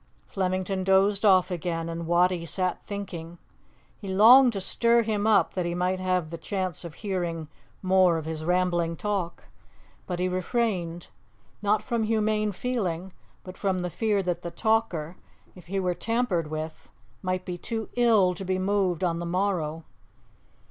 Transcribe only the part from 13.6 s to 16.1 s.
the fear that the talker, if he were